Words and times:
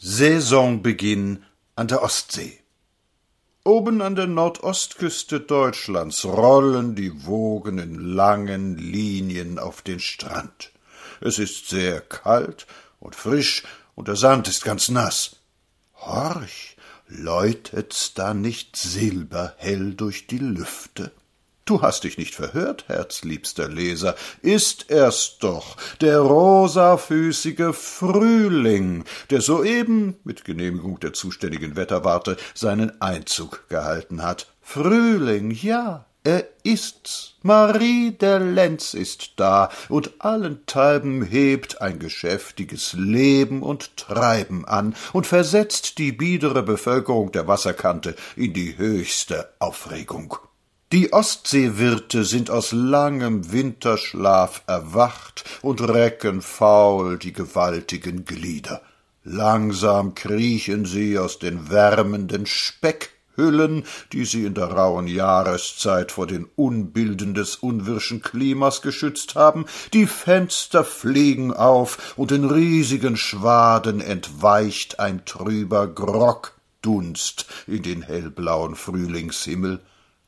Saisonbeginn 0.00 1.44
an 1.74 1.88
der 1.88 2.02
Ostsee. 2.02 2.60
Oben 3.64 4.00
an 4.00 4.14
der 4.14 4.28
Nordostküste 4.28 5.40
Deutschlands 5.40 6.24
rollen 6.24 6.94
die 6.94 7.26
Wogen 7.26 7.78
in 7.78 7.98
langen 7.98 8.78
Linien 8.78 9.58
auf 9.58 9.82
den 9.82 9.98
Strand. 9.98 10.70
Es 11.20 11.40
ist 11.40 11.68
sehr 11.68 12.00
kalt 12.00 12.68
und 13.00 13.16
frisch 13.16 13.64
und 13.96 14.06
der 14.06 14.14
Sand 14.14 14.46
ist 14.46 14.64
ganz 14.64 14.88
nass. 14.88 15.38
Horch, 15.96 16.76
läutet's 17.08 18.14
da 18.14 18.34
nicht 18.34 18.76
silberhell 18.76 19.94
durch 19.94 20.28
die 20.28 20.38
Lüfte? 20.38 21.10
Du 21.68 21.82
hast 21.82 22.04
dich 22.04 22.16
nicht 22.16 22.34
verhört, 22.34 22.84
herzliebster 22.88 23.68
Leser, 23.68 24.16
ist 24.40 24.90
er's 24.90 25.36
doch, 25.38 25.76
der 26.00 26.20
rosafüßige 26.20 27.74
Frühling, 27.74 29.04
der 29.28 29.42
soeben, 29.42 30.16
mit 30.24 30.46
Genehmigung 30.46 30.98
der 30.98 31.12
zuständigen 31.12 31.76
Wetterwarte, 31.76 32.38
seinen 32.54 33.02
Einzug 33.02 33.68
gehalten 33.68 34.22
hat. 34.22 34.50
Frühling, 34.62 35.50
ja, 35.50 36.06
er 36.24 36.48
ist's. 36.62 37.34
Marie 37.42 38.12
der 38.12 38.40
Lenz 38.40 38.94
ist 38.94 39.34
da, 39.36 39.68
und 39.90 40.12
allenthalben 40.20 41.20
hebt 41.22 41.82
ein 41.82 41.98
geschäftiges 41.98 42.94
Leben 42.94 43.62
und 43.62 43.94
Treiben 43.98 44.64
an 44.64 44.96
und 45.12 45.26
versetzt 45.26 45.98
die 45.98 46.12
biedere 46.12 46.62
Bevölkerung 46.62 47.30
der 47.30 47.46
Wasserkante 47.46 48.16
in 48.36 48.54
die 48.54 48.78
höchste 48.78 49.52
Aufregung. 49.58 50.38
Die 50.90 51.12
Ostseewirte 51.12 52.24
sind 52.24 52.48
aus 52.48 52.72
langem 52.72 53.52
Winterschlaf 53.52 54.62
erwacht 54.66 55.44
und 55.60 55.82
recken 55.82 56.40
faul 56.40 57.18
die 57.18 57.34
gewaltigen 57.34 58.24
Glieder. 58.24 58.80
Langsam 59.22 60.14
kriechen 60.14 60.86
sie 60.86 61.18
aus 61.18 61.38
den 61.38 61.68
wärmenden 61.68 62.46
Speckhüllen, 62.46 63.84
die 64.14 64.24
sie 64.24 64.46
in 64.46 64.54
der 64.54 64.68
rauen 64.68 65.06
Jahreszeit 65.08 66.10
vor 66.10 66.26
den 66.26 66.46
Unbilden 66.56 67.34
des 67.34 67.56
unwirschen 67.56 68.22
Klimas 68.22 68.80
geschützt 68.80 69.34
haben, 69.34 69.66
die 69.92 70.06
Fenster 70.06 70.84
fliegen 70.84 71.52
auf, 71.52 72.14
und 72.16 72.32
in 72.32 72.46
riesigen 72.46 73.18
Schwaden 73.18 74.00
entweicht 74.00 75.00
ein 75.00 75.26
trüber 75.26 75.86
Grogdunst 75.86 77.44
in 77.66 77.82
den 77.82 78.00
hellblauen 78.00 78.74
Frühlingshimmel. 78.74 79.80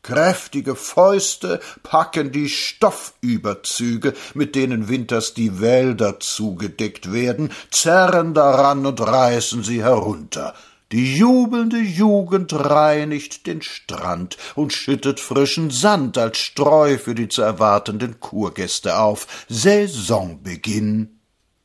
Kräftige 0.02 0.76
Fäuste 0.76 1.60
packen 1.82 2.32
die 2.32 2.48
Stoffüberzüge, 2.48 4.14
mit 4.34 4.54
denen 4.54 4.88
winters 4.88 5.34
die 5.34 5.60
Wälder 5.60 6.20
zugedeckt 6.20 7.12
werden, 7.12 7.52
zerren 7.70 8.32
daran 8.32 8.86
und 8.86 9.00
reißen 9.00 9.62
sie 9.62 9.82
herunter. 9.82 10.54
Die 10.92 11.16
jubelnde 11.16 11.78
Jugend 11.78 12.52
reinigt 12.52 13.46
den 13.46 13.62
Strand 13.62 14.36
und 14.56 14.72
schüttet 14.72 15.20
frischen 15.20 15.70
Sand 15.70 16.18
als 16.18 16.38
Streu 16.38 16.98
für 16.98 17.14
die 17.14 17.28
zu 17.28 17.42
erwartenden 17.42 18.18
Kurgäste 18.18 18.98
auf. 18.98 19.46
Saisonbeginn. 19.48 21.20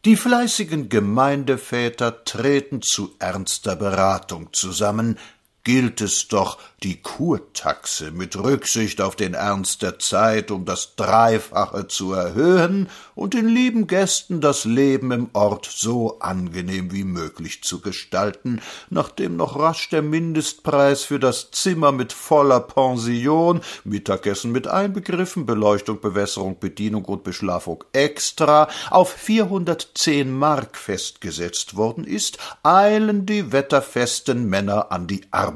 Die 0.06 0.16
fleißigen 0.16 0.90
Gemeindeväter 0.90 2.24
treten 2.24 2.84
zu 2.84 3.16
ernster 3.18 3.76
Beratung 3.76 4.50
zusammen, 4.54 5.18
gilt 5.66 6.00
es 6.00 6.30
doch, 6.30 6.60
die 6.84 7.02
Kurtaxe 7.02 8.12
mit 8.12 8.38
Rücksicht 8.38 9.02
auf 9.02 9.16
den 9.16 9.34
Ernst 9.34 9.82
der 9.82 9.98
Zeit 9.98 10.52
um 10.52 10.66
das 10.66 10.96
Dreifache 10.96 11.88
zu 11.88 12.14
erhöhen 12.14 12.90
und 13.16 13.34
den 13.34 13.48
lieben 13.48 13.88
Gästen 13.88 14.40
das 14.40 14.66
Leben 14.66 15.12
im 15.12 15.30
Ort 15.34 15.66
so 15.66 16.20
angenehm 16.20 16.92
wie 16.92 17.04
möglich 17.04 17.64
zu 17.64 17.82
gestalten, 17.82 18.62
nachdem 18.92 19.36
noch 19.36 19.58
rasch 19.58 19.90
der 19.90 20.04
Mindestpreis 20.04 21.04
für 21.04 21.20
das 21.20 21.50
Zimmer 21.50 21.92
mit 21.92 22.14
voller 22.14 22.60
Pension, 22.60 23.62
Mittagessen 23.84 24.52
mit 24.52 24.68
einbegriffen, 24.68 25.48
Beleuchtung, 25.48 26.00
Bewässerung, 26.00 26.60
Bedienung 26.60 27.06
und 27.06 27.24
Beschlafung 27.24 27.84
extra 27.94 28.68
auf 28.92 29.12
vierhundertzehn 29.12 30.32
Mark 30.32 30.78
festgesetzt 30.78 31.76
worden 31.76 32.04
ist, 32.04 32.38
eilen 32.62 33.26
die 33.26 33.52
wetterfesten 33.52 34.48
Männer 34.48 34.92
an 34.92 35.08
die 35.08 35.24
Arbeit. 35.32 35.55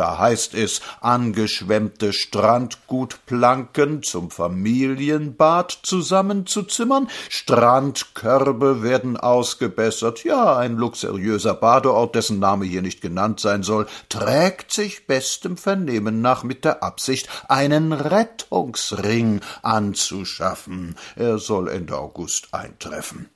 Da 0.00 0.18
heißt 0.18 0.54
es 0.54 0.80
angeschwemmte 1.02 2.14
Strandgutplanken 2.14 4.02
zum 4.02 4.30
Familienbad 4.30 5.80
zusammenzuzimmern, 5.82 7.10
Strandkörbe 7.28 8.82
werden 8.82 9.18
ausgebessert, 9.18 10.24
ja, 10.24 10.56
ein 10.56 10.76
luxuriöser 10.76 11.52
Badeort, 11.52 12.14
dessen 12.14 12.38
Name 12.38 12.64
hier 12.64 12.82
nicht 12.82 13.02
genannt 13.02 13.40
sein 13.40 13.62
soll, 13.62 13.86
trägt 14.08 14.72
sich 14.72 15.06
bestem 15.06 15.58
Vernehmen 15.58 16.22
nach 16.22 16.44
mit 16.44 16.64
der 16.64 16.82
Absicht, 16.82 17.28
einen 17.48 17.92
Rettungsring 17.92 19.42
anzuschaffen. 19.62 20.96
Er 21.16 21.38
soll 21.38 21.68
Ende 21.68 21.98
August 21.98 22.54
eintreffen. 22.54 23.28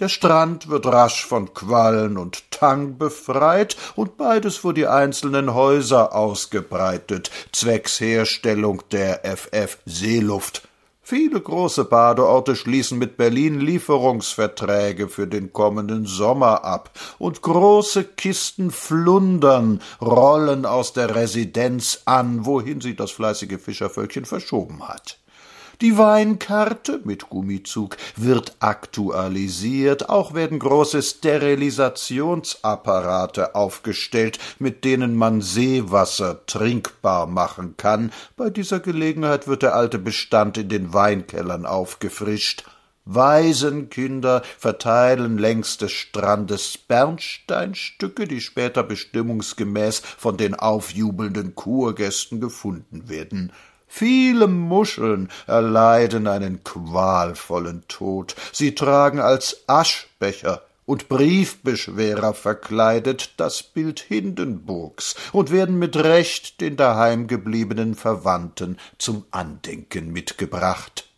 Der 0.00 0.08
Strand 0.08 0.70
wird 0.70 0.86
rasch 0.86 1.26
von 1.26 1.52
Quallen 1.52 2.16
und 2.16 2.50
Tang 2.50 2.96
befreit 2.96 3.76
und 3.96 4.16
beides 4.16 4.56
vor 4.56 4.72
die 4.72 4.86
einzelnen 4.86 5.52
Häuser 5.52 6.14
ausgebreitet, 6.14 7.30
zwecks 7.52 8.00
Herstellung 8.00 8.82
der 8.92 9.20
FF 9.24 9.76
Seeluft. 9.84 10.62
Viele 11.02 11.38
große 11.38 11.84
Badeorte 11.84 12.56
schließen 12.56 12.96
mit 12.98 13.18
Berlin 13.18 13.60
Lieferungsverträge 13.60 15.08
für 15.08 15.26
den 15.26 15.52
kommenden 15.52 16.06
Sommer 16.06 16.64
ab, 16.64 16.98
und 17.18 17.42
große 17.42 18.04
Kisten 18.04 18.70
Flundern 18.70 19.82
rollen 20.00 20.64
aus 20.64 20.94
der 20.94 21.14
Residenz 21.14 22.02
an, 22.06 22.46
wohin 22.46 22.80
sie 22.80 22.96
das 22.96 23.10
fleißige 23.10 23.60
Fischervölkchen 23.60 24.24
verschoben 24.24 24.88
hat. 24.88 25.19
Die 25.80 25.96
Weinkarte 25.96 27.00
mit 27.04 27.30
Gummizug 27.30 27.96
wird 28.14 28.56
aktualisiert, 28.60 30.10
auch 30.10 30.34
werden 30.34 30.58
große 30.58 31.00
Sterilisationsapparate 31.00 33.54
aufgestellt, 33.54 34.38
mit 34.58 34.84
denen 34.84 35.16
man 35.16 35.40
Seewasser 35.40 36.44
trinkbar 36.44 37.26
machen 37.26 37.78
kann. 37.78 38.12
Bei 38.36 38.50
dieser 38.50 38.80
Gelegenheit 38.80 39.48
wird 39.48 39.62
der 39.62 39.74
alte 39.74 39.98
Bestand 39.98 40.58
in 40.58 40.68
den 40.68 40.92
Weinkellern 40.92 41.64
aufgefrischt. 41.64 42.64
Waisenkinder 43.06 44.42
verteilen 44.58 45.38
längs 45.38 45.78
des 45.78 45.92
Strandes 45.92 46.76
Bernsteinstücke, 46.76 48.28
die 48.28 48.42
später 48.42 48.82
bestimmungsgemäß 48.82 50.00
von 50.00 50.36
den 50.36 50.54
aufjubelnden 50.54 51.54
Kurgästen 51.54 52.38
gefunden 52.38 53.08
werden. 53.08 53.50
Viele 53.92 54.46
Muscheln 54.46 55.30
erleiden 55.48 56.28
einen 56.28 56.62
qualvollen 56.62 57.82
Tod. 57.88 58.36
Sie 58.52 58.76
tragen 58.76 59.18
als 59.18 59.64
Aschbecher 59.66 60.62
und 60.86 61.08
Briefbeschwerer 61.08 62.32
verkleidet 62.32 63.34
das 63.36 63.64
Bild 63.64 63.98
Hindenburgs 63.98 65.16
und 65.32 65.50
werden 65.50 65.78
mit 65.78 65.96
Recht 65.96 66.60
den 66.60 66.76
daheimgebliebenen 66.76 67.96
Verwandten 67.96 68.78
zum 68.96 69.24
Andenken 69.32 70.12
mitgebracht. 70.12 71.08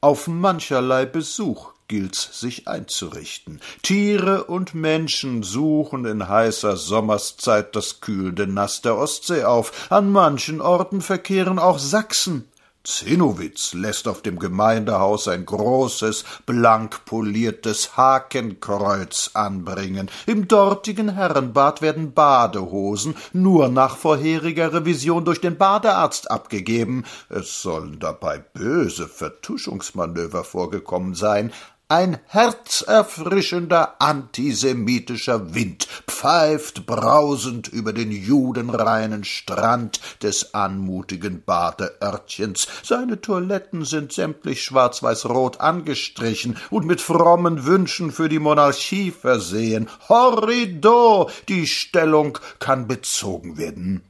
Auf 0.00 0.28
mancherlei 0.28 1.06
Besuch 1.06 1.73
gilt's 1.88 2.40
sich 2.40 2.68
einzurichten. 2.68 3.60
Tiere 3.82 4.44
und 4.44 4.74
Menschen 4.74 5.42
suchen 5.42 6.04
in 6.04 6.28
heißer 6.28 6.76
Sommerszeit 6.76 7.76
das 7.76 8.00
kühlende 8.00 8.46
Nass 8.46 8.82
der 8.82 8.96
Ostsee 8.96 9.44
auf. 9.44 9.90
An 9.90 10.10
manchen 10.10 10.60
Orten 10.60 11.00
verkehren 11.00 11.58
auch 11.58 11.78
Sachsen. 11.78 12.48
Zinnowitz 12.84 13.72
lässt 13.72 14.06
auf 14.08 14.20
dem 14.20 14.38
Gemeindehaus 14.38 15.26
ein 15.26 15.46
großes, 15.46 16.26
blank 16.44 17.06
poliertes 17.06 17.96
Hakenkreuz 17.96 19.30
anbringen. 19.32 20.10
Im 20.26 20.48
dortigen 20.48 21.14
Herrenbad 21.14 21.80
werden 21.80 22.12
Badehosen 22.12 23.16
nur 23.32 23.68
nach 23.70 23.96
vorheriger 23.96 24.74
Revision 24.74 25.24
durch 25.24 25.40
den 25.40 25.56
Badearzt 25.56 26.30
abgegeben. 26.30 27.04
Es 27.30 27.62
sollen 27.62 28.00
dabei 28.00 28.38
böse 28.38 29.08
Vertuschungsmanöver 29.08 30.44
vorgekommen 30.44 31.14
sein. 31.14 31.54
Ein 31.88 32.18
herzerfrischender 32.28 34.00
antisemitischer 34.00 35.54
Wind 35.54 35.86
pfeift 36.08 36.86
brausend 36.86 37.68
über 37.68 37.92
den 37.92 38.10
judenreinen 38.10 39.22
Strand 39.24 40.00
des 40.22 40.54
anmutigen 40.54 41.42
Badeörtchens. 41.44 42.68
Seine 42.82 43.20
Toiletten 43.20 43.84
sind 43.84 44.14
sämtlich 44.14 44.62
schwarz-weiß-rot 44.62 45.60
angestrichen 45.60 46.56
und 46.70 46.86
mit 46.86 47.02
frommen 47.02 47.66
Wünschen 47.66 48.12
für 48.12 48.30
die 48.30 48.38
Monarchie 48.38 49.10
versehen. 49.10 49.90
Horrido! 50.08 51.28
Die 51.48 51.66
Stellung 51.66 52.38
kann 52.60 52.88
bezogen 52.88 53.58
werden. 53.58 54.02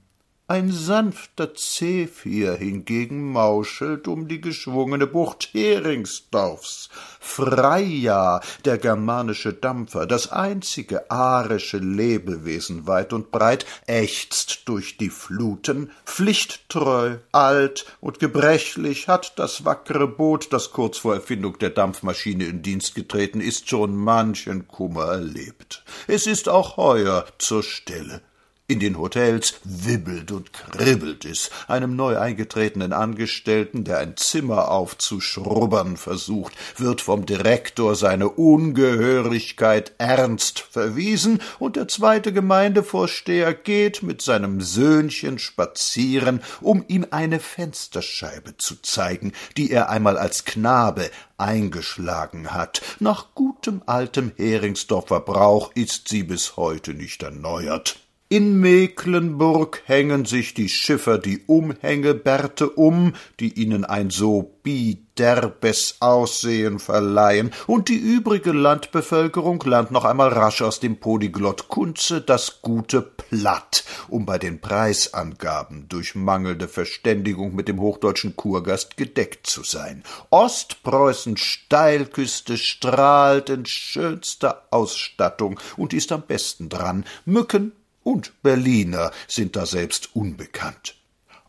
Ein 0.46 0.70
sanfter 0.70 1.55
Zephyr 1.55 2.55
hingegen 2.56 3.32
mauschelt 3.32 4.06
um 4.06 4.29
die 4.29 4.43
geschwungene 4.43 5.06
Bucht 5.06 5.49
Heringsdorfs. 5.55 6.91
Freya, 7.19 8.43
der 8.67 8.76
germanische 8.76 9.55
Dampfer, 9.55 10.06
das 10.06 10.31
einzige 10.31 11.11
arische 11.11 11.79
Lebewesen 11.79 12.87
weit 12.87 13.14
und 13.14 13.31
breit, 13.31 13.64
ächzt 13.87 14.69
durch 14.69 14.99
die 14.99 15.08
Fluten. 15.08 15.91
Pflichttreu, 16.05 17.17
alt 17.32 17.87
und 18.02 18.19
gebrechlich 18.19 19.08
hat 19.08 19.38
das 19.38 19.64
wackere 19.64 20.06
Boot, 20.06 20.52
das 20.52 20.73
kurz 20.73 20.99
vor 20.99 21.14
Erfindung 21.14 21.58
der 21.58 21.70
Dampfmaschine 21.70 22.44
in 22.44 22.61
Dienst 22.61 22.94
getreten 22.94 23.41
ist, 23.41 23.70
schon 23.70 23.96
manchen 23.96 24.69
Kummer 24.69 25.06
erlebt. 25.06 25.85
Es 26.06 26.26
ist 26.26 26.50
auch 26.50 26.76
heuer 26.76 27.25
zur 27.38 27.62
Stelle. 27.62 28.20
In 28.66 28.81
den 28.81 28.99
Hotels 28.99 29.56
wibbelt 29.62 30.32
und 30.32 30.55
kribbelt 30.55 31.26
es. 31.26 31.50
Einem 31.69 31.96
neu 31.96 32.19
eingetretenen 32.19 32.94
Angestellten, 32.94 33.84
der 33.84 33.99
ein 33.99 34.16
Zimmer 34.16 34.70
aufzuschrubbern 34.70 35.99
versucht, 35.99 36.55
wird 36.78 37.02
vom 37.02 37.26
Direktor 37.26 37.94
seine 37.94 38.31
Ungehörigkeit 38.31 39.93
ernst 39.99 40.61
verwiesen, 40.61 41.43
und 41.58 41.76
der 41.76 41.88
zweite 41.88 42.32
Gemeindevorsteher 42.32 43.52
geht 43.52 44.02
mit 44.02 44.22
seinem 44.22 44.62
Söhnchen 44.62 45.38
spazieren, 45.38 46.43
um 46.62 46.87
ihm 46.88 47.06
eine 47.10 47.40
Fensterscheibe 47.40 48.56
zu 48.56 48.81
zeigen, 48.81 49.32
die 49.58 49.72
er 49.72 49.90
einmal 49.90 50.17
als 50.17 50.46
Knabe 50.46 51.10
eingeschlagen 51.37 52.55
hat. 52.55 52.81
Nach 52.99 53.34
gutem 53.34 53.82
altem 53.84 54.32
Heringsdorfer 54.37 55.20
Brauch 55.20 55.70
ist 55.75 56.08
sie 56.08 56.22
bis 56.22 56.56
heute 56.56 56.94
nicht 56.94 57.22
erneuert. 57.22 57.99
In 58.34 58.58
Mecklenburg 58.58 59.82
hängen 59.84 60.25
sich 60.25 60.54
die 60.54 60.69
Schiffer 60.69 61.19
die 61.19 61.44
Umhängebärte 61.46 62.69
um, 62.69 63.12
die 63.38 63.62
ihnen 63.62 63.84
ein 63.84 64.10
so 64.10 64.58
biderbes 64.64 65.98
Aussehen 66.00 66.81
verleihen, 66.81 67.52
und 67.69 67.88
die 67.88 67.94
übrige 67.96 68.50
Landbevölkerung 68.50 69.62
lernt 69.64 69.92
noch 69.92 70.04
einmal 70.04 70.31
rasch 70.31 70.62
aus 70.62 70.81
dem 70.81 70.96
Polyglott 70.96 71.69
Kunze 71.69 72.20
das 72.22 72.60
gute 72.60 73.02
Platt, 73.02 73.84
um 74.08 74.26
bei 74.26 74.38
den 74.38 74.60
Preisangaben 74.60 75.88
durch 75.88 76.16
mangelnde 76.16 76.66
Verständigung 76.66 77.54
mit 77.54 77.69
dem 77.69 77.81
hochdeutschen 77.81 78.34
Kurgast 78.34 78.96
gedeckt 78.96 79.46
zu 79.46 79.62
sein. 79.62 80.02
Ostpreußen 80.31 81.36
Steilküste 81.36 82.56
strahlt 82.56 83.48
in 83.48 83.64
schönster 83.64 84.64
Ausstattung 84.70 85.60
und 85.76 85.94
ist 85.94 86.10
am 86.10 86.22
besten 86.22 86.69
dran. 86.69 87.04
Mücken, 87.26 87.70
und 88.05 88.41
Berliner 88.43 89.11
sind 89.27 89.56
da 89.56 89.67
selbst 89.67 90.15
unbekannt. 90.15 90.95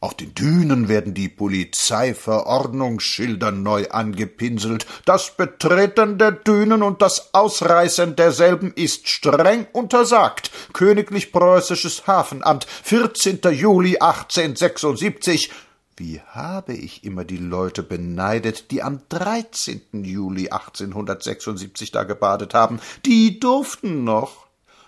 Auf 0.06 0.14
den 0.14 0.36
Dünen 0.36 0.88
werden 0.88 1.16
die 1.16 1.30
Polizeiverordnungsschilder 1.30 3.52
neu 3.52 3.88
angepinselt. 3.90 4.86
Das 5.06 5.36
Betreten 5.36 6.20
der 6.20 6.32
Dünen 6.32 6.84
und 6.84 7.02
das 7.02 7.34
Ausreißen 7.34 8.16
derselben 8.16 8.72
ist 8.76 9.08
streng 9.08 9.66
untersagt. 9.72 10.52
Königlich 10.74 11.32
Preußisches 11.32 12.06
Hafenamt, 12.06 12.68
14. 12.84 13.40
Juli 13.52 13.98
1876. 13.98 15.50
Wie 15.98 16.22
habe 16.22 16.74
ich 16.74 17.04
immer 17.04 17.24
die 17.24 17.38
Leute 17.38 17.82
beneidet, 17.82 18.70
die 18.70 18.84
am 18.84 19.02
13. 19.10 20.04
Juli 20.04 20.50
1876 20.50 21.92
da 21.92 22.04
gebadet 22.04 22.54
haben. 22.54 22.80
Die 23.06 23.40
durften 23.40 24.04
noch. 24.04 24.45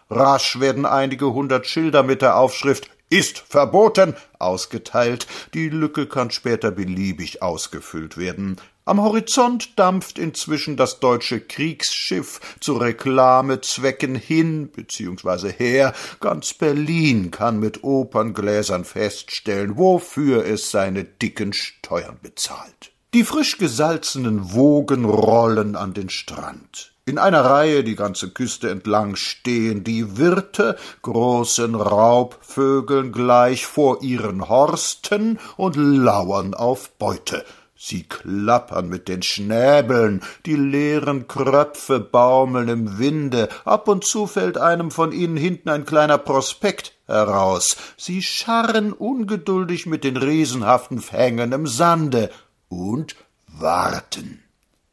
Rasch 0.10 0.60
werden 0.60 0.86
einige 0.86 1.34
hundert 1.34 1.68
Schilder 1.68 2.04
mit 2.04 2.22
der 2.22 2.38
Aufschrift 2.38 2.90
ist 3.10 3.40
verboten 3.40 4.16
ausgeteilt. 4.40 5.28
Die 5.54 5.70
Lücke 5.70 6.08
kann 6.08 6.32
später 6.32 6.72
beliebig 6.72 7.42
ausgefüllt 7.42 8.18
werden. 8.18 8.58
Am 8.86 9.02
Horizont 9.02 9.78
dampft 9.78 10.18
inzwischen 10.18 10.78
das 10.78 11.02
deutsche 11.02 11.42
Kriegsschiff 11.42 12.40
zu 12.62 12.78
Reklamezwecken 12.78 14.16
hin 14.16 14.70
bzw. 14.70 15.52
her. 15.52 15.94
Ganz 16.22 16.54
Berlin 16.54 17.32
kann 17.32 17.60
mit 17.60 17.84
Operngläsern 17.84 18.86
feststellen, 18.86 19.78
wofür 19.78 20.46
es 20.46 20.72
seine 20.72 21.04
dicken 21.04 21.52
Steuern 21.52 22.18
bezahlt. 22.22 22.92
Die 23.14 23.24
frisch 23.24 23.58
gesalzenen 23.58 24.54
Wogen 24.54 25.06
rollen 25.06 25.78
an 25.78 25.94
den 25.94 26.10
Strand. 26.10 26.92
In 27.06 27.18
einer 27.18 27.46
Reihe 27.46 27.86
die 27.86 27.96
ganze 27.96 28.32
Küste 28.32 28.70
entlang 28.70 29.16
stehen 29.16 29.86
die 29.86 30.18
Wirte, 30.18 30.76
großen 31.04 31.74
Raubvögeln 31.76 33.14
gleich 33.14 33.66
vor 33.66 34.04
ihren 34.04 34.50
Horsten 34.50 35.40
und 35.56 35.78
lauern 35.78 36.54
auf 36.54 36.90
Beute. 36.98 37.46
Sie 37.78 38.04
klappern 38.04 38.90
mit 38.90 39.08
den 39.08 39.22
Schnäbeln, 39.22 40.22
die 40.46 40.56
leeren 40.56 41.30
Kröpfe 41.30 42.02
baumeln 42.02 42.68
im 42.68 42.98
Winde, 43.00 43.48
ab 43.64 43.88
und 43.88 44.04
zu 44.04 44.28
fällt 44.28 44.58
einem 44.58 44.92
von 44.92 45.14
ihnen 45.14 45.38
hinten 45.38 45.70
ein 45.70 45.86
kleiner 45.86 46.18
Prospekt 46.18 46.94
heraus. 47.06 47.78
Sie 47.96 48.22
scharren 48.22 48.92
ungeduldig 48.92 49.86
mit 49.86 50.04
den 50.04 50.18
riesenhaften 50.18 51.00
Fängen 51.00 51.54
im 51.54 51.68
Sande 51.68 52.32
und 52.70 53.16
warten. 53.48 54.44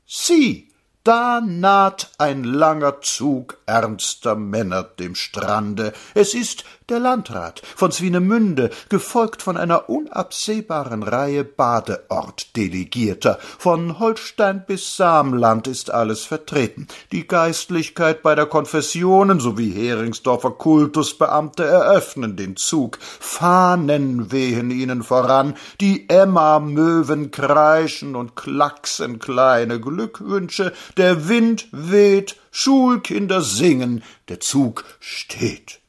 Sie 0.06 0.73
da 1.04 1.42
naht 1.42 2.10
ein 2.16 2.44
langer 2.44 3.02
Zug 3.02 3.58
ernster 3.66 4.36
Männer 4.36 4.82
dem 4.82 5.14
Strande. 5.14 5.92
Es 6.14 6.32
ist 6.32 6.64
der 6.88 6.98
Landrat 6.98 7.62
von 7.76 7.92
Swinemünde, 7.92 8.70
gefolgt 8.88 9.42
von 9.42 9.56
einer 9.56 9.88
unabsehbaren 9.88 11.02
Reihe 11.02 11.44
Badeortdelegierter. 11.44 13.38
Von 13.58 13.98
Holstein 13.98 14.64
bis 14.66 14.96
Samland 14.96 15.66
ist 15.66 15.90
alles 15.90 16.24
vertreten. 16.24 16.88
Die 17.12 17.26
Geistlichkeit 17.26 18.22
bei 18.22 18.34
der 18.34 18.46
Konfessionen 18.46 19.40
sowie 19.40 19.70
Heringsdorfer 19.70 20.52
Kultusbeamte 20.52 21.64
eröffnen 21.64 22.36
den 22.36 22.56
Zug. 22.56 22.98
Fahnen 23.00 24.30
wehen 24.32 24.70
ihnen 24.70 25.02
voran, 25.02 25.54
die 25.80 26.08
Emma-Möwen 26.08 27.30
kreischen 27.30 28.14
und 28.14 28.36
klacksen 28.36 29.18
kleine 29.18 29.80
Glückwünsche, 29.80 30.72
der 30.96 31.28
Wind 31.28 31.68
weht, 31.72 32.36
Schulkinder 32.50 33.42
singen, 33.42 34.02
der 34.28 34.40
Zug 34.40 34.84
steht 35.00 35.80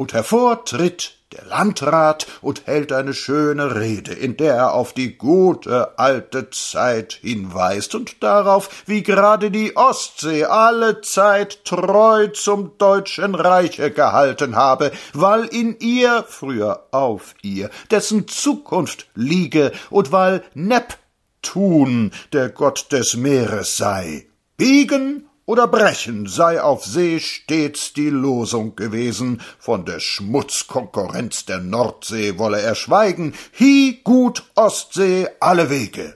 und 0.00 0.14
hervor 0.14 0.64
tritt 0.64 1.18
der 1.30 1.44
Landrat 1.44 2.26
und 2.40 2.66
hält 2.66 2.90
eine 2.90 3.12
schöne 3.12 3.74
Rede, 3.74 4.14
in 4.14 4.38
der 4.38 4.54
er 4.54 4.72
auf 4.72 4.94
die 4.94 5.18
gute 5.18 5.98
alte 5.98 6.48
Zeit 6.48 7.18
hinweist 7.20 7.94
und 7.94 8.22
darauf, 8.22 8.82
wie 8.86 9.02
gerade 9.02 9.50
die 9.50 9.76
Ostsee 9.76 10.44
alle 10.44 11.02
Zeit 11.02 11.66
treu 11.66 12.28
zum 12.28 12.78
deutschen 12.78 13.34
Reiche 13.34 13.90
gehalten 13.90 14.56
habe, 14.56 14.90
weil 15.12 15.44
in 15.44 15.78
ihr, 15.80 16.24
früher 16.26 16.86
auf 16.92 17.34
ihr, 17.42 17.68
dessen 17.90 18.26
Zukunft 18.26 19.06
liege 19.14 19.70
und 19.90 20.12
weil 20.12 20.42
Neptun 20.54 22.10
der 22.32 22.48
Gott 22.48 22.90
des 22.90 23.16
Meeres 23.16 23.76
sei. 23.76 24.29
Biegen 24.60 25.26
oder 25.46 25.66
brechen 25.66 26.26
sei 26.26 26.60
auf 26.60 26.84
See 26.84 27.18
stets 27.18 27.94
die 27.94 28.10
Losung 28.10 28.76
gewesen, 28.76 29.40
von 29.58 29.86
der 29.86 30.00
Schmutzkonkurrenz 30.00 31.46
der 31.46 31.60
Nordsee 31.60 32.36
wolle 32.36 32.60
er 32.60 32.74
schweigen, 32.74 33.32
hi 33.58 34.02
gut 34.04 34.44
Ostsee 34.56 35.28
alle 35.40 35.70
Wege. 35.70 36.14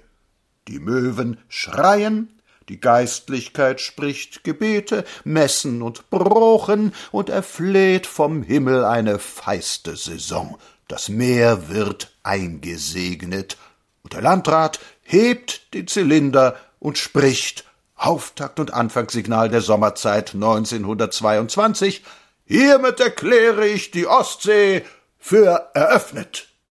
Die 0.69 0.79
Möwen 0.79 1.39
schreien, 1.49 2.39
die 2.69 2.81
Geistlichkeit 2.81 3.81
spricht 3.81 4.45
Gebete, 4.45 5.07
Messen 5.25 5.81
und 5.81 6.11
Brochen 6.11 6.93
und 7.13 7.31
erfleht 7.31 8.07
vom 8.07 8.43
Himmel 8.43 8.85
eine 8.85 9.19
feiste 9.19 9.97
Saison. 9.97 10.59
Das 10.87 11.09
Meer 11.09 11.71
wird 11.71 12.15
eingesegnet, 12.23 13.57
und 14.03 14.13
der 14.13 14.21
Landrat 14.21 14.81
hebt 15.01 15.73
den 15.73 15.87
Zylinder 15.87 16.57
und 16.79 16.99
spricht 16.99 17.65
Auftakt 17.97 18.61
und 18.61 18.75
Anfangssignal 18.75 19.49
der 19.49 19.61
Sommerzeit 19.61 20.35
1922. 20.35 22.03
Hiermit 22.45 23.01
erkläre 23.01 23.67
ich 23.67 23.91
die 23.91 24.07
Ostsee 24.07 24.85
für 25.19 25.71
eröffnet. 25.75 26.54